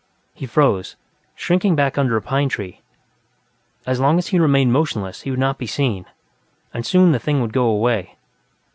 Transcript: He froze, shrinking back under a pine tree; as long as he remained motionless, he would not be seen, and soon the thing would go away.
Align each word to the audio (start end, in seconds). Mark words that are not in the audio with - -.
He 0.33 0.47
froze, 0.47 0.95
shrinking 1.35 1.75
back 1.75 1.95
under 1.95 2.17
a 2.17 2.23
pine 2.23 2.49
tree; 2.49 2.81
as 3.85 3.99
long 3.99 4.17
as 4.17 4.29
he 4.29 4.39
remained 4.39 4.73
motionless, 4.73 5.21
he 5.21 5.29
would 5.29 5.39
not 5.39 5.59
be 5.59 5.67
seen, 5.67 6.07
and 6.73 6.83
soon 6.83 7.11
the 7.11 7.19
thing 7.19 7.39
would 7.39 7.53
go 7.53 7.65
away. 7.67 8.17